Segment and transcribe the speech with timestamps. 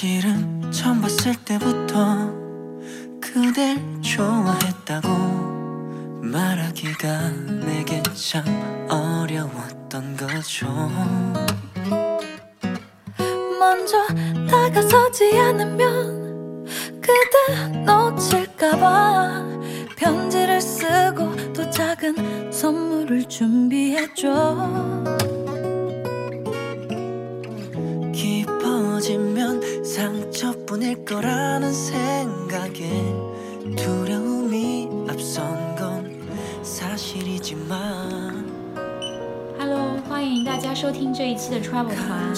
[0.00, 2.32] 사실은 처음 봤을 때부터
[3.20, 5.08] 그댈 좋아했다고
[6.22, 7.28] 말하기가
[7.66, 8.42] 내겐 참
[8.88, 10.66] 어려웠던 거죠.
[13.58, 13.98] 먼저
[14.48, 16.64] 다가서지 않으면
[17.02, 19.44] 그대 놓칠까봐
[19.98, 25.19] 편지를 쓰고 또 작은 선물을 준비했죠
[30.69, 33.15] 상처뿐일 거라는 생각에
[33.75, 36.05] 두려움이 앞선 건
[36.61, 38.45] 사실이지만
[39.57, 42.35] Hello，欢迎大家收听这一期的 Travel 团。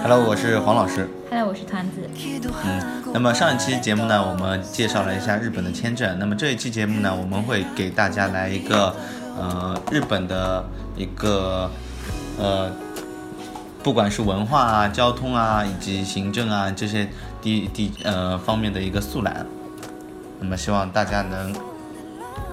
[0.00, 1.08] Hello，我是黄老师。
[1.28, 2.08] Hello，我是团子。
[2.64, 6.16] 嗯，那么上一期节目呢，我们介绍了一下日本的签证。
[6.20, 8.94] 那么这一期节目呢，我们会给大家来一个
[9.36, 10.64] 呃日本的
[10.96, 11.68] 一个
[12.38, 12.70] 呃，
[13.83, 17.07] 不管是文化啊、交通啊以及行政啊这些
[17.41, 19.45] 地地呃方面的一个速览。
[20.39, 21.53] 那么希望大家能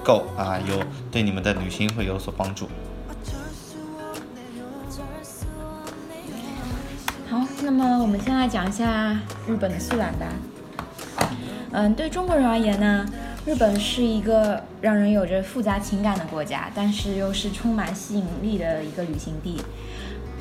[0.02, 2.68] 够啊有对你们的旅行会有所帮助。
[7.28, 9.18] 好，那么我们先来讲一下
[9.48, 10.26] 日本的速览吧。
[11.72, 13.04] 嗯，对中国人而言呢，
[13.44, 19.60] 日本是一个让人有着复杂情感的国家，但是又是充满吸引力的一个旅行地。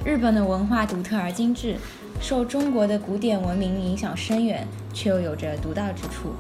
[0.06, 1.78] 日本的文化独特而精致，
[2.22, 6.36] 受中国的古典文明影响深远，却又有着独到之处。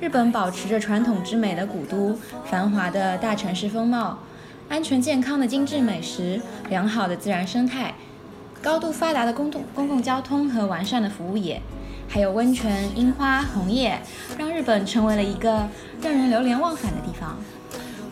[0.00, 4.18] 日本保持着传统之美的古都，繁华的大城市风貌，
[4.68, 7.94] 安全健康的精致美食，良好的自然生态。
[8.60, 11.62] 高度发达的公共公共交通和完善的服务业，
[12.08, 14.00] 还有温泉、樱花、红叶，
[14.36, 15.68] 让日本成为了一个
[16.02, 17.38] 让人流连忘返的地方。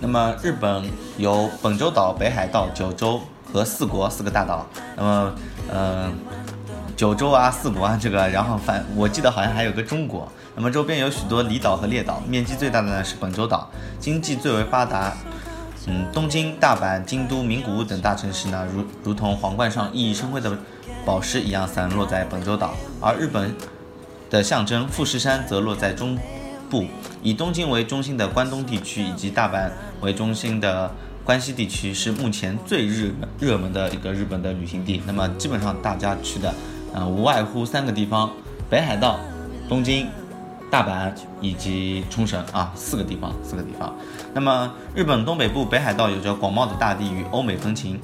[0.00, 0.84] 那么日本
[1.16, 3.20] 有本州岛、北海道、九州
[3.52, 4.66] 和四国四个大岛。
[4.96, 5.34] 那么，
[5.70, 6.12] 呃，
[6.96, 10.30] 九州啊、四国啊这个，然后反我记得好像还有个中国。
[10.56, 15.12] 那么周边有许多离岛和列岛，面积最大的呢是本州岛，经济最为发达。
[15.86, 20.52] 嗯，东京、大阪、京都、名古屋等大城市呢，如如同皇冠上熠熠生辉的
[21.06, 23.54] 宝石一样散落在本州岛，而日本
[24.28, 26.18] 的象征富士山则落在中
[26.68, 26.84] 部，
[27.22, 29.70] 以东京为中心的关东地区以及大阪
[30.02, 30.90] 为中心的
[31.28, 35.02] 关西地区是目前最热热门的一个日本的旅行地。
[35.06, 36.54] 那么基本上大家去的，
[36.94, 38.30] 呃，无外乎三个地方：
[38.70, 39.20] 北海道、
[39.68, 40.08] 东京。
[40.70, 43.94] 大阪以及冲绳啊，四个地方，四个地方。
[44.34, 47.98] 那么，日本东北部北海道有着广袤的大地与欧美风情，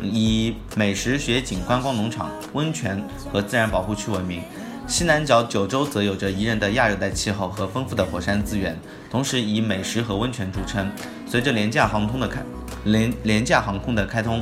[0.00, 3.02] 以美食、雪景、观光农场、温泉
[3.32, 4.40] 和自然保护区闻名。
[4.88, 8.78] 西南角九州则有着宜人的亚热带气候和丰富的火山资源，
[9.10, 10.88] 同时以美食和温泉著称。
[11.26, 12.40] 随着廉价航空的开
[12.84, 14.40] 廉廉价航空的开通，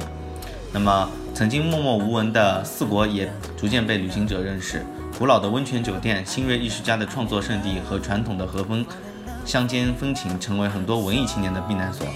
[0.71, 4.85] 那么曾经默默无闻的四国也逐渐被旅行者认识。
[5.19, 8.85] 古老的温泉酒店、新锐艺术家的创作圣地和传统的和风
[9.47, 12.07] 乡间风情，成为很多文艺青年的避难所。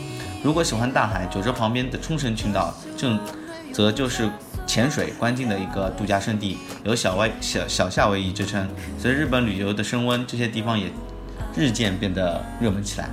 [0.44, 3.18] 如果喜欢大海，九州旁边的冲绳群岛正
[3.78, 4.28] 则就是
[4.66, 8.68] 潜水观鲸的一个度假胜地，有小外小小夏威夷之称。
[8.98, 10.90] 随着日本旅游的升温，这些地方也
[11.54, 13.08] 日渐变得热门起来。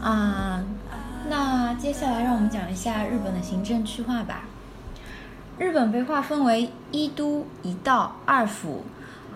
[0.00, 0.64] 啊，
[1.30, 4.42] 那接下来让我们讲一下日本的行政区划吧。
[5.56, 8.84] 日本被划分为一都、一道、二府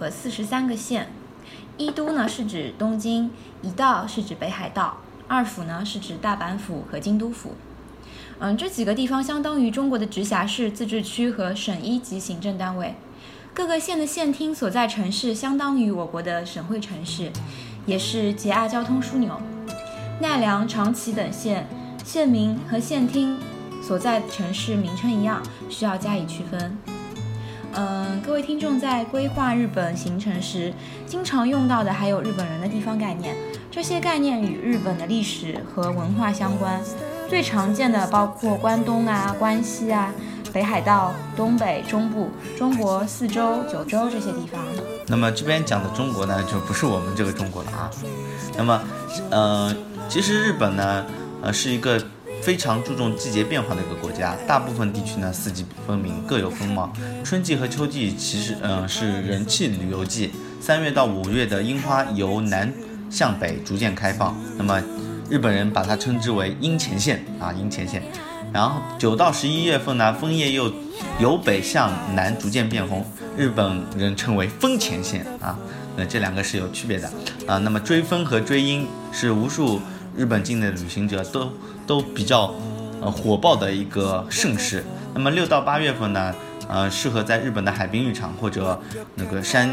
[0.01, 1.13] 和四十三个县。
[1.77, 3.31] 一都呢是指东京，
[3.63, 4.97] 一道是指北海道，
[5.29, 7.53] 二府呢是指大阪府和京都府。
[8.41, 12.95] 嗯，这几个地方相当于中国的直辖市、自治区和省一级行政单位。
[13.53, 17.31] 各个县的县厅所在城市相当于我国的省会城市，
[17.85, 19.41] 也是 JR 交通枢纽。
[20.21, 21.67] 奈良、长崎等县
[22.05, 23.37] 县名和县厅
[23.83, 26.77] 所在城市名称一样，需要加以区分。
[27.79, 30.75] 嗯，各位听众在规划日本行程时，
[31.07, 33.37] 经常用到的还有日本人的地方概念，
[33.71, 36.81] 这些概念与日本的历史和文化相关。
[37.29, 40.13] 最常见的包括关东啊、关西啊、
[40.53, 44.61] 北海道、东北、中部、中国四周、九州这些地方。
[45.07, 47.89] 那么这边讲的中国呢，就不是我们这个中国了啊。
[48.57, 48.83] 那么，
[49.31, 49.73] 呃，
[50.09, 51.07] 其实日本呢，
[51.43, 52.03] 呃，是一个
[52.49, 54.35] 非常注重季节变化的一个国家。
[54.47, 56.91] 大部分地区呢，四季分明，各有风貌。
[57.23, 60.31] 春季和秋季其实，呃，是人气旅游季。
[60.59, 62.73] 三月到五月的樱花由南
[63.11, 64.35] 向北逐渐开放。
[64.57, 64.83] 那么，
[65.29, 68.03] 日本人把它称之为樱前线啊，樱前线。
[68.51, 70.73] 然后九到十一月份呢，枫叶又
[71.21, 73.05] 由北向南逐渐变红，
[73.37, 75.59] 日本人称为枫前线啊。
[75.99, 77.11] 那这两个是有区别的
[77.47, 77.59] 啊。
[77.59, 79.83] 那么追枫和追樱是无数
[80.19, 81.53] 日本境内的旅行者都
[81.87, 82.53] 都比较
[83.01, 84.85] 呃火爆的一个盛事。
[85.15, 86.35] 那么六到八月份呢，
[86.69, 88.79] 呃，适合在日本的海滨浴场或者
[89.15, 89.71] 那个山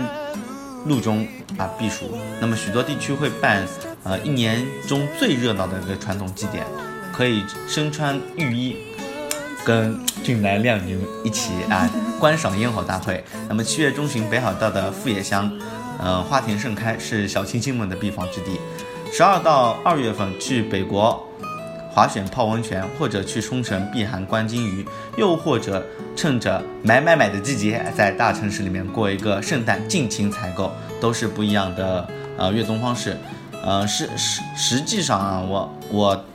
[0.85, 1.27] 路中
[1.57, 2.15] 啊避暑。
[2.39, 3.65] 那么许多地区会办
[4.03, 6.63] 呃一年中最热闹的一个传统祭典，
[7.11, 8.75] 可以身穿浴衣。
[9.65, 11.89] 跟俊男靓女一起啊
[12.21, 13.25] 观赏烟火大会。
[13.49, 15.51] 那么七月中旬，北海道的富野乡，
[15.97, 18.59] 呃，花田盛开，是小清新们的避风之地。
[19.11, 21.25] 十二到二月份去北国
[21.91, 24.85] 滑雪、泡温泉，或者去冲绳避寒观鲸鱼，
[25.17, 25.85] 又或者
[26.15, 32.05] 趁着买买买的季节，在大城市里面过一个圣诞，尽情采购，都是不一样的
[32.37, 33.15] 呃越冬方式。
[33.63, 36.25] 呃，实实实际上啊，我我，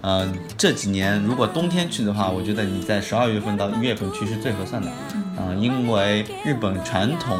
[0.00, 4.88] 呃，这几年如果冬天去的话，我觉得你在十二月份到一月份去是最合算的，
[5.36, 7.36] 嗯，因为日本传统，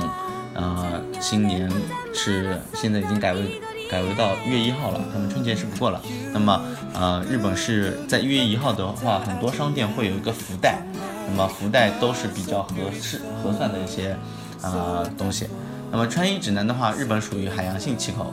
[0.52, 1.70] 呃，新年
[2.12, 3.40] 是现在已经改为
[3.88, 6.00] 改为到一月一号了，他们春节是不过了。
[6.32, 6.60] 那么，
[6.94, 10.82] 呃，日本是在一月一号的话，很多商店会有一个福袋，
[11.28, 14.16] 那么福袋都是比较合适合算的一些
[14.62, 15.48] 啊东西。
[15.90, 18.32] 那么穿衣指南的话，日本属于海洋性气候。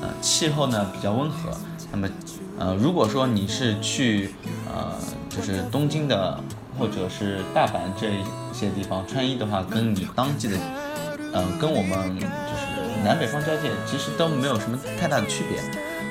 [0.00, 1.50] 呃，气候呢比较温和，
[1.90, 2.08] 那么，
[2.56, 4.32] 呃，如果说你是去，
[4.72, 4.94] 呃，
[5.28, 6.38] 就是东京的
[6.78, 8.22] 或者是大阪这一
[8.52, 10.56] 些地方穿衣的话，跟你当季的，
[11.32, 12.16] 呃，跟我们
[13.04, 15.58] 南北方交界，其实都没有什么太大的区别，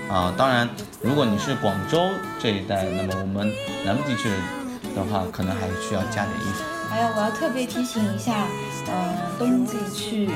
[0.09, 0.67] 啊，当然，
[1.01, 3.53] 如果你是广州这一带，那么我们
[3.85, 4.29] 南部地区
[4.95, 6.63] 的话，可能还需要加点衣服。
[6.89, 8.47] 还有，我要特别提醒一下，
[8.87, 10.27] 呃，冬季去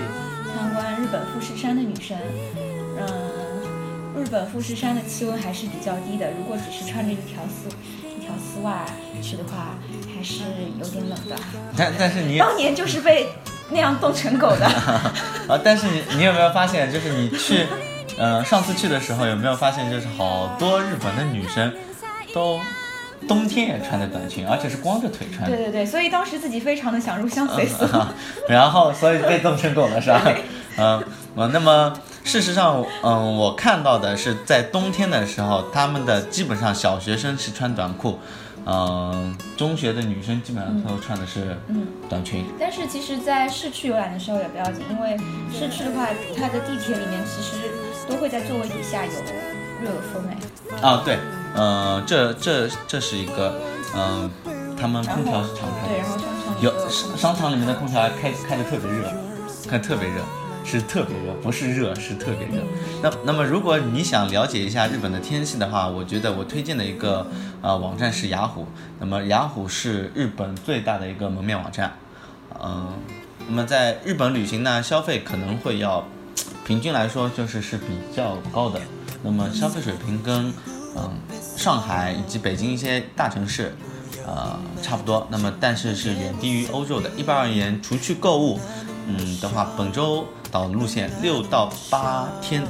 [0.53, 2.18] 参观日本富士山的女生，
[2.98, 3.31] 嗯。
[4.13, 7.68] 日本富士山的气温还是比较低的，如果只是穿着一条丝
[8.06, 8.86] 一条丝袜
[9.19, 9.75] 去的话，
[10.13, 10.44] 还是
[10.80, 11.36] 有点冷的。
[11.75, 13.30] 但但是你当年就是被
[13.71, 14.65] 那样冻成狗的。
[15.47, 15.59] 啊！
[15.63, 17.65] 但是你你有没有发现，就是你去，
[18.18, 21.73] 呃，上次去的时候有没有发现，就是好多日本的女生
[22.33, 22.59] 都
[23.27, 25.56] 冬天也穿的短裙，而且是光着腿穿的。
[25.56, 27.85] 对对对，所以当时自己非常的想入乡随俗。
[28.47, 30.21] 然后所以被冻成狗了是吧？
[30.77, 31.03] 嗯，
[31.35, 31.94] 我那么。
[32.24, 38.19] 事实上，嗯，我看到的是在冬天的时候，他们的基本上小学生是穿短裤，
[38.66, 41.58] 嗯，中学的女生基本上都穿的是
[42.08, 42.46] 短裙。
[42.60, 45.18] 但是其实，在市区游览的时候也不要紧，因为
[45.52, 47.56] 市区的话，它的地铁里面其实
[48.08, 49.12] 都会在座位底下有
[49.81, 50.38] 热风哎。
[50.81, 51.18] 啊，对，
[51.56, 53.60] 嗯，这这这是一个，
[53.96, 54.30] 嗯，
[54.80, 55.94] 他们空调是常开的。
[55.94, 59.12] 对，然后商场有商场里面的空调还开开的特别热，
[59.68, 60.22] 开特别热。
[60.63, 62.63] 是特别热，不是热，是特别热。
[63.02, 67.28] 那那么，如果你想了解一下日本的天气的话，我觉得我推荐的一个
[67.62, 68.66] 呃网站是雅虎。
[69.00, 71.94] 那么雅虎是日本最大的一个门面网站。
[72.63, 72.94] 嗯，
[73.48, 76.06] 那么在日本旅行呢，消费可能会要
[76.66, 77.86] 平均来说就是是比
[78.16, 78.80] 较高的。
[79.24, 80.54] 那么消费水平跟
[80.96, 81.10] 嗯
[81.58, 83.75] 上海以及北京一些大城市
[84.25, 85.28] 呃差不多。
[85.31, 87.10] 那么但是是远低于欧洲的。
[87.18, 88.60] 一般而言，除去购物，
[89.08, 90.25] 嗯的话，本周。
[90.51, 92.63] 岛路线六到八天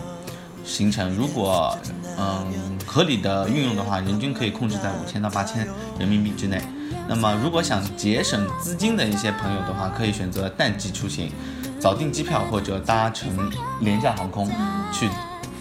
[0.63, 1.75] 行程，如果
[2.17, 5.67] 嗯合理的运用的话，人均可以控制在五千到八千
[5.97, 6.61] 人民币之内。
[7.07, 11.31] 那么如果想节省资金的一些朋友的话，可以选择淡季出行，
[11.79, 14.47] 早订机票或者搭乘廉价航空
[14.93, 15.09] 去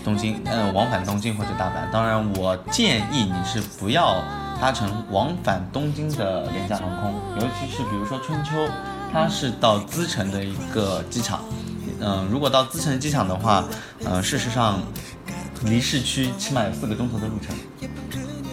[0.05, 1.91] 东京，嗯，往返东京或者大阪。
[1.91, 4.23] 当然，我建议你是不要
[4.61, 8.51] 搭乘往返东京的廉价航空，尤其是比如说春秋，
[9.13, 11.41] 它是到资城的一个机场。
[12.01, 13.65] 嗯，如果到资城机场的话，
[14.05, 14.81] 呃，事实上
[15.65, 17.55] 离市区起码有四个钟头的路程，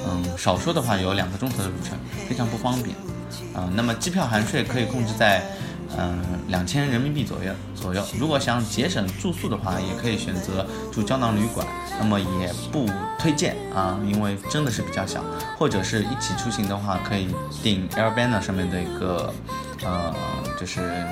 [0.07, 2.95] 嗯，少说的话有两个钟头的路程，非常不方便。
[3.53, 5.43] 啊，那么机票含税可以控制在
[5.97, 8.03] 嗯两千人民币左右左右。
[8.19, 11.65] 如果想节省住宿的话，也可以选择住胶囊旅馆，
[11.99, 12.87] 那么也不
[13.17, 15.23] 推荐啊，因为真的是比较小。
[15.57, 17.29] 或者是一起出行的话，可以
[17.63, 19.33] 订 Airbnb 上面的一个
[19.83, 20.13] 呃，
[20.59, 21.03] 就是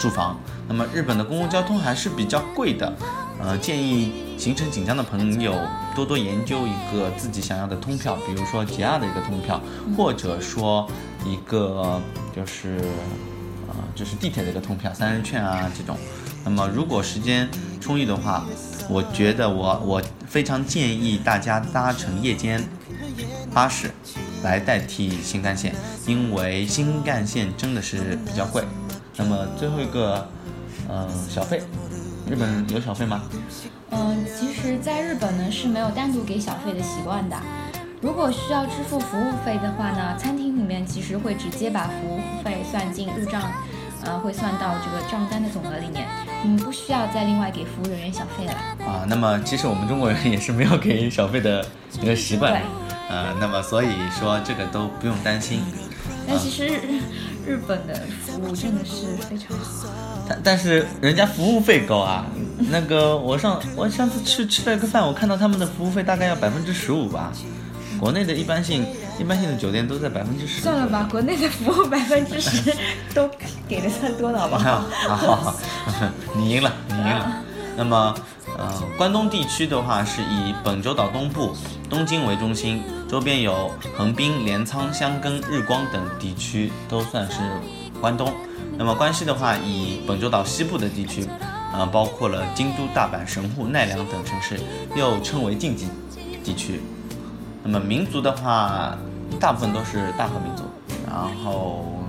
[0.00, 0.36] 住房。
[0.66, 2.92] 那么日本的公共交通还是比较贵的，
[3.40, 5.54] 呃，建议行程紧张的朋友
[5.94, 9.60] 多多研究一个自己想要的通票，比如说 JR 的一个通票，
[9.96, 10.88] 或者说
[11.24, 12.00] 一个
[12.34, 12.78] 就是
[13.68, 15.96] 呃就是地铁的一个通票，三人券啊这种。
[16.42, 17.48] 那么如果时间
[17.80, 18.46] 充裕的话，
[18.88, 22.62] 我觉得我我非常建议大家搭乘夜间
[23.52, 23.90] 巴士
[24.42, 25.74] 来代替新干线，
[26.06, 28.62] 因为新干线真的是比较贵。
[29.20, 30.26] 那么最后一个。
[30.92, 31.62] 嗯，小费，
[32.28, 33.22] 日本有小费吗？
[33.90, 37.36] 嗯，其实，在日本呢是没有单独给小费的习惯的。
[38.00, 43.40] 如果需要支付服务费的话呢，餐厅里面其实会直接把服务费算进入账，
[44.04, 46.08] 呃，会算到这个账单的总额里面，
[46.44, 48.52] 嗯，不需要再另外给服务人员小费了。
[48.84, 51.64] 啊，那么其实我们中国人也是没有给小费的
[52.00, 52.62] 一个习惯，对，
[53.10, 55.62] 呃，那么所以说这个都不用担心。
[56.26, 56.80] 但其实。
[57.50, 59.88] 日本的服务真的是非常好。
[60.28, 62.24] 但但是人家服务费高啊，
[62.70, 67.32] 那个我上我上次去吃了个饭，我看到他们的服务费大概要百分之十五吧，
[67.98, 68.86] 国内的一般性
[69.18, 70.62] 一般性的酒店都在百分之十。
[70.62, 72.72] 算了吧，国内的服务百分之十
[73.12, 73.28] 都
[73.66, 74.84] 给的算多的好不好？
[75.08, 75.54] 好好好，
[76.38, 77.42] 你赢了，你赢了。
[77.76, 78.14] 那么，
[78.56, 81.56] 呃，关东地区的话是以本州岛东部、
[81.88, 87.40] 东京为中心，周边有横滨、镰仓、箱根、日光等地区都算是
[88.00, 88.32] 关东。
[88.78, 91.26] 那么关西的话，以本州岛西部的地区，
[91.72, 94.60] 呃，包括了京都、大阪、神户、奈良等城市，
[94.94, 95.86] 又称为近畿
[96.44, 96.80] 地区。
[97.64, 98.96] 那么民族的话，
[99.40, 100.62] 大部分都是大和民族，
[101.10, 102.04] 然后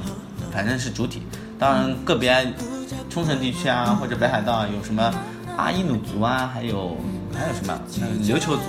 [0.51, 1.23] 反正是主体。
[1.57, 2.53] 当然个别
[3.09, 5.11] 冲绳地区啊，或者北海道，有什么
[5.57, 6.95] 阿伊努族啊，还有
[7.33, 8.61] 还有什么嗯琉球族。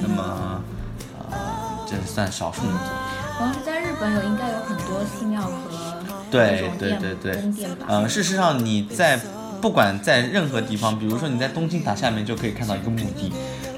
[0.00, 0.62] 那么，
[2.00, 2.78] 这算少数民族。
[3.38, 5.50] 好像是在日本有应该有很多寺庙和
[6.30, 7.86] 对对对对宫殿吧。
[7.88, 9.18] 呃，事实上你在
[9.60, 13.32] 不管在任何地方，比如说你在东京塔下面就可以看到一个墓地。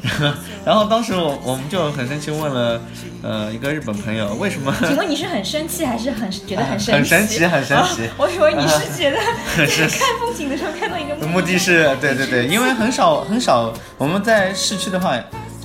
[0.64, 2.80] 然后当时我我们就很生气问了，
[3.23, 4.73] 呃，一个日本朋友为什么？
[4.87, 6.92] 请问你是很生气还是很觉得很神奇？
[6.94, 15.16] 很神奇很神奇啊我以为你是 觉得是看风景的时候看到一个目的是对对对，因为很少很少，我们在市区的话，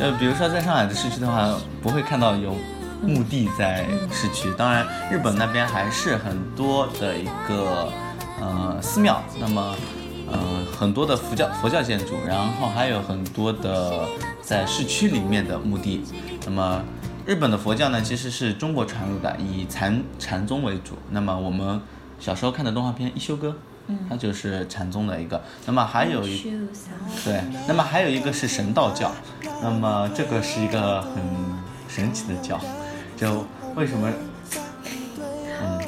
[0.01, 2.55] 呃比如说在上海的市区的话，不会看到有
[3.03, 4.51] 墓地在市区。
[4.57, 7.87] 当然，日本那边还是很多的一个
[8.39, 9.75] 呃寺庙，那么
[10.27, 10.39] 呃
[10.75, 14.07] 很多的佛教佛教建筑，然后还有很多的
[14.41, 16.03] 在市区里面的墓地。
[16.47, 16.81] 那么
[17.27, 20.95] 日本的佛教呢，其实是中国传入的，以禅禅宗为主。
[21.11, 21.79] 那么我们
[22.19, 23.49] 小时候看的动画片《一休哥》，
[24.09, 25.41] 它就是禅宗的一个。
[25.65, 26.41] 那么还有一
[27.23, 29.11] 对，那么还有一个是神道教，
[29.61, 31.23] 那么这个是一个很
[31.87, 32.59] 神奇的教，
[33.17, 33.45] 就
[33.75, 34.09] 为什么，
[35.61, 35.79] 嗯，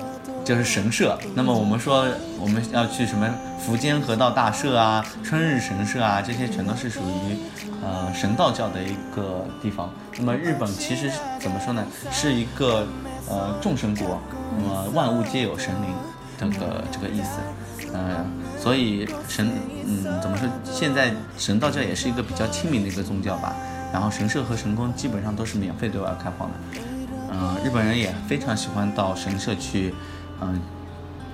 [0.44, 1.18] 就是神社。
[1.34, 2.06] 那么我们说
[2.40, 3.28] 我们要去什么
[3.60, 7.38] 福建河道大社啊、春日神社啊，这些全都是属于
[7.82, 9.90] 呃神道教的一个地方。
[10.18, 12.86] 那么日本其实怎么说呢，是一个
[13.28, 14.20] 呃众神国，
[14.58, 15.90] 那么万物皆有神灵
[16.38, 17.40] 这个这个意思。
[17.94, 18.26] 嗯，
[18.60, 19.52] 所以神，
[19.86, 20.50] 嗯，怎么说？
[20.66, 23.56] 现在神道教也是一个比较亲民的一个宗教吧。
[23.94, 26.56] 然后神社和神宫基本上都是免费对外开放的。
[27.32, 29.94] 嗯，日本人也非常喜欢到神社去，
[30.42, 30.60] 嗯，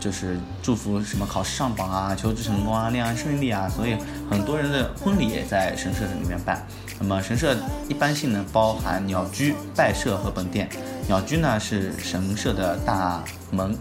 [0.01, 3.69] 就是祝福什么考试上榜啊、求职成功啊、恋爱顺利啊。
[3.69, 3.95] 所以
[4.29, 6.67] 很多人的婚礼也在神社里面办。
[6.99, 7.55] 那么神社
[7.87, 10.69] 一般性呢，包含鸟居、拜社和本殿。
[11.07, 13.73] 鸟居呢是神社的大门。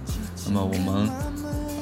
[0.46, 1.10] 那么我们。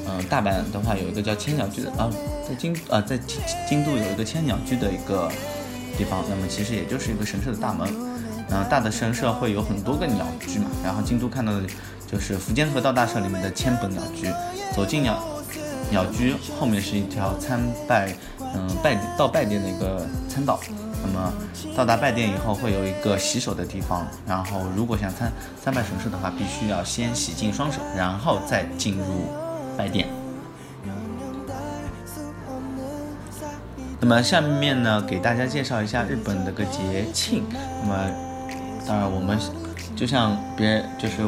[0.09, 2.09] 嗯，大阪的话有一个叫千鸟居的啊，
[2.47, 3.19] 在京啊在
[3.67, 5.29] 京都有一个千鸟居的一个
[5.97, 7.87] 地方，那么其实也就是一个神社的大门。
[8.49, 11.61] 嗯，大的神社会有很多个鸟居嘛，然后京都看到的
[12.09, 14.31] 就是福建河道大社里面的千本鸟居。
[14.73, 15.21] 走进鸟
[15.91, 20.59] 鸟居后面是一条参拜嗯拜到拜殿的一个参道。
[21.03, 21.33] 那么
[21.75, 29.27] 到达拜殿以后会有一个洗手的地方，然后如果想参参拜神社的话，必须要先洗净双手，然后再进入。
[29.77, 30.07] 白点。
[33.99, 37.43] 那么下面呢，给大家介绍一下日本的个节庆。
[37.81, 38.09] 那么，
[38.87, 39.37] 当然我们
[39.95, 41.23] 就像别人，就是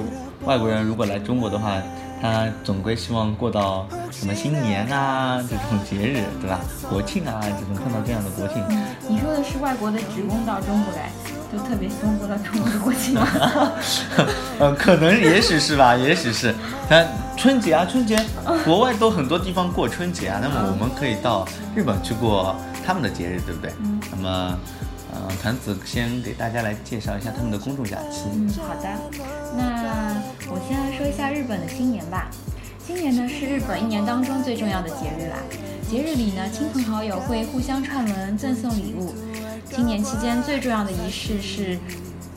[0.46, 1.82] 外国人如果来中国的话，
[2.22, 6.60] 他总归希望过到什么新年啊这种节日，对吧？
[6.90, 8.64] 国庆啊这种碰到这样的国庆。
[9.08, 11.12] 你说的是外国的职工到中国来，
[11.52, 13.28] 就特别希望过到中国的国庆吗？
[14.60, 16.54] 呃，可能也许是吧， 也许是。
[16.90, 17.08] 看
[17.38, 18.18] 春节啊，春节，
[18.66, 23.72] 国外都很多地方过春节啊，那么我们可以到日本去过他们的节日，对不对？
[23.80, 24.00] 嗯。
[24.12, 24.58] 那么，
[25.12, 28.24] 呃，团子先给大家来介绍一下他们的公众假期。
[28.34, 28.90] 嗯，好的。
[29.58, 30.16] 那
[30.48, 32.30] 我先来说一下日本的新年吧。
[32.86, 35.38] 新年呢是日本一年当中最重要的节日啦。
[35.88, 39.14] 节日里呢，亲朋好友会互相串门，赠送礼物。
[39.72, 41.78] 新年期间最重要的仪式是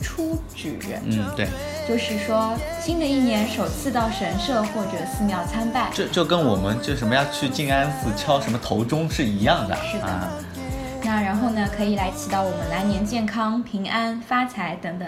[0.01, 0.77] 出纸。
[1.05, 1.47] 嗯，对。
[1.87, 9.75] 就是说，新的一年首次到神社或者寺庙参拜，这就跟我们就什么要去静安寺敲什么头钟是一样的。
[9.75, 10.05] 是的。
[10.05, 10.31] 啊、
[11.13, 15.07] 那然后呢，可以来祈祷我们来年健康、平安、发财等等。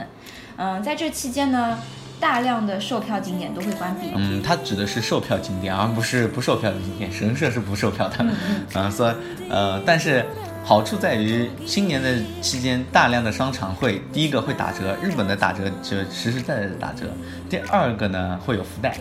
[0.56, 1.80] 嗯，在这期间呢，
[2.20, 4.12] 大量的售票景点都会关闭。
[4.16, 7.12] 嗯，它指的是售票景点，而不是不售票的景点。
[7.12, 8.18] 神社是不售票的。
[8.20, 8.36] 嗯
[8.72, 8.84] 嗯。
[8.86, 9.16] 啊，所以
[9.50, 10.24] 呃，但是。
[10.68, 17.06] 好处在于新年的期间，大量的商场会第一个会打折，日本的打折就实实在在的打折。
[17.48, 18.98] 第二个呢会有福袋，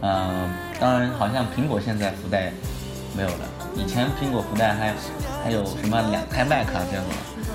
[0.00, 0.48] 嗯，
[0.78, 2.52] 当然好像苹果现在福袋
[3.16, 3.48] 没有了，
[3.78, 4.94] 以前苹果福袋还
[5.44, 7.04] 还有什么两台麦卡这种，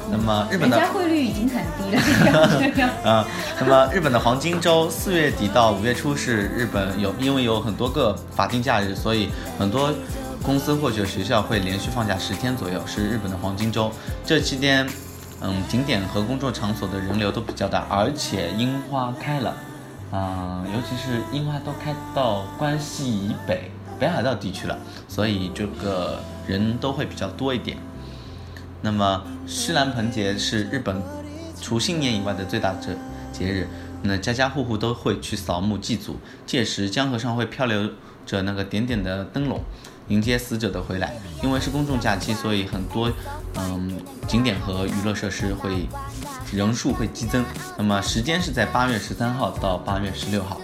[0.10, 1.96] 那么日本的汇率已经很低
[2.32, 3.28] 了， 啊，
[3.60, 9.94] 那么日本的黄金周四月底到五月初是日本有，因为有很多个法定假日，所以很多
[10.42, 13.92] 公司或者学校会连续放假十天左右，是日本的黄金周。
[14.26, 14.88] 这期间，
[15.42, 19.54] 嗯，景点和工作场所的人流都比较大，而且樱花开了，
[20.12, 23.72] 啊、尤其是樱花都开到关西以北、
[24.04, 27.78] 北海道地区了，所以这个人都会比较多一点。
[28.82, 31.02] 那么盂兰盆节是日本
[31.62, 32.98] 除新年以外的最大节
[33.32, 33.66] 节日，
[34.02, 37.92] 那家家户户都会去扫墓祭祖，届时江河上会漂流
[38.26, 39.62] 着那个点点的灯笼，
[40.10, 41.16] 迎接死者的回来。
[41.42, 43.10] 因为是公众假期，所以很多
[43.56, 45.88] 嗯景点和娱乐设施会
[46.52, 47.46] 人数会激增。
[47.78, 50.60] 那么时间是在八月十三号到八月十六号。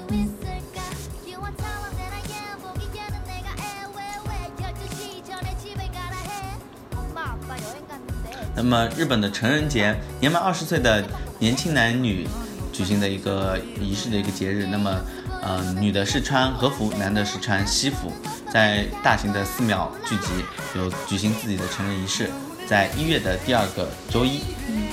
[8.62, 11.01] 那么日本的成人节，年满二十岁的
[11.39, 12.28] 年轻男女
[12.74, 14.66] 举行的一个仪式的一个节日。
[14.66, 15.00] 那么，
[15.42, 18.12] 呃，女的是穿和服，男的是穿西服，
[18.51, 20.28] 在大型的寺庙聚集，
[20.75, 22.30] 有举行自己的成人仪式，
[22.68, 24.42] 在一月的第二个周一。
[24.68, 24.89] 嗯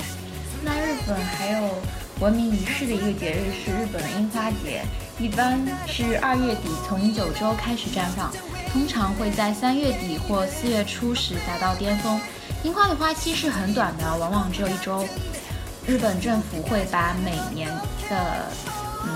[0.63, 1.69] 那日本还有
[2.21, 4.81] 闻名于世的一个节日是日本的樱花节，
[5.19, 8.31] 一般是二月底从九州开始绽放，
[8.71, 12.21] 通常会在三月底或四月初时达到巅峰。
[12.63, 15.03] 樱花的花期是很短的，往往只有一周。
[15.87, 17.67] 日本政府会把每年
[18.09, 18.45] 的
[19.03, 19.09] 嗯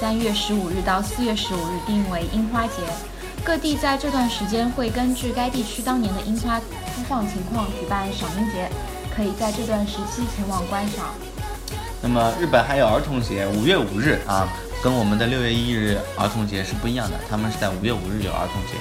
[0.00, 2.82] 三月十五日到四月十五日定为樱花节，
[3.44, 8.68] 各地在这段时间会根据该地区当年的樱花开放情况举办赏樱节，
[9.14, 11.14] 可以在这段时期前往观赏。
[12.08, 14.48] 那么日本还有儿童节，五月五日啊，
[14.82, 18.78] 跟我们的六月一日儿童节是不一样的，他们是在五月五日有儿童节，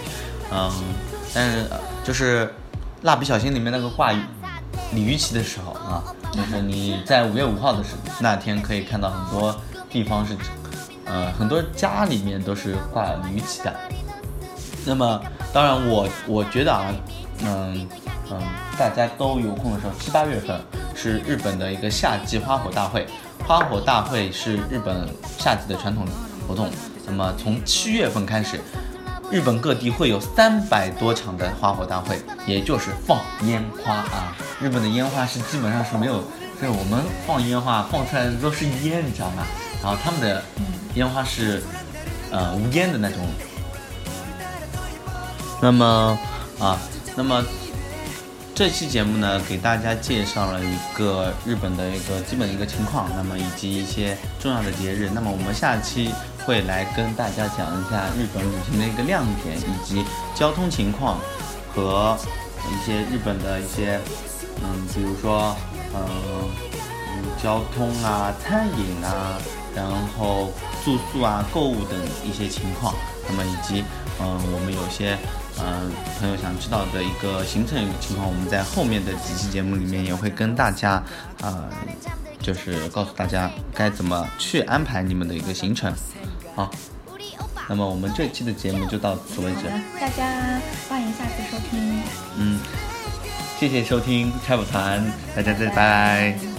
[0.49, 0.71] 嗯，
[1.33, 1.65] 但是
[2.05, 2.53] 就是
[3.01, 7.89] 蜡笔小新里面那个挂鲤鱼旗的时候啊，就是你在五月五号的时
[8.21, 9.53] 那天可以看到很多
[9.89, 10.33] 地方是，
[11.03, 13.75] 呃，很多家里面都是挂鲤鱼旗的。
[14.85, 15.21] 那么
[15.51, 16.85] 当然我我觉得啊，
[17.43, 17.85] 嗯
[18.31, 18.41] 嗯，
[18.77, 20.59] 大家都有空的时候，七八月份
[20.95, 23.07] 是日本的一个夏季花火大会。
[23.47, 26.05] 花火大会是日本夏季的传统
[26.47, 26.69] 活动。
[27.05, 28.59] 那么从七月份开始，
[29.31, 34.35] 日本各地会有三百多场的花火大会，也就是放烟花啊。
[34.59, 36.21] 日本的烟花是基本上是没有，
[36.61, 39.43] 就是我们放烟花放出来的都是烟，你知道吗？
[39.81, 40.43] 然后他们的
[40.95, 41.63] 烟花是
[42.31, 43.19] 呃无烟的那种。
[45.61, 46.19] 那么
[46.59, 46.77] 啊，
[47.15, 47.41] 那么
[48.57, 55.11] 这期节目呢，给大家介绍了一个日本的一个基本的一个情况，那么以及一些重要的节日。
[55.13, 56.09] 那么我们下期
[56.43, 61.19] 会来跟大家讲一下日本旅行的一个亮点，以及交通情况
[61.71, 62.17] 和
[62.67, 63.99] 一些日本的一些，
[64.63, 65.55] 嗯，比如说，
[65.93, 66.03] 嗯、
[67.13, 69.37] 嗯，交通啊、餐饮啊，
[69.75, 69.85] 然
[70.17, 70.51] 后
[70.83, 72.95] 住宿啊、购物等一些情况。
[73.29, 73.83] 那么以及，
[74.19, 75.15] 嗯、我们有些，
[75.59, 81.01] 嗯、朋友想知道的一个行程情况，我们在后面的几期节目里面也会跟大家，
[81.41, 81.67] 呃，
[82.39, 85.91] 就是告诉大家该怎么去安排你们的一个行程。
[86.55, 86.71] 好，
[87.67, 89.63] 那么我们这期的节目就到此为止。
[89.99, 92.01] 大家欢迎下次收听。
[92.37, 92.59] 嗯，
[93.59, 95.03] 谢谢收听拆补团，
[95.35, 96.56] 大家再拜拜。